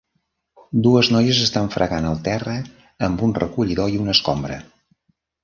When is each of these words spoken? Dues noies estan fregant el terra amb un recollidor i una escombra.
Dues 0.85 1.09
noies 1.15 1.41
estan 1.47 1.69
fregant 1.75 2.07
el 2.13 2.17
terra 2.29 2.57
amb 3.09 3.23
un 3.29 3.37
recollidor 3.43 3.93
i 3.99 4.03
una 4.07 4.19
escombra. 4.19 4.61